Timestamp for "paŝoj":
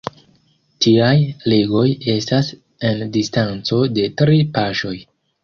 4.59-4.97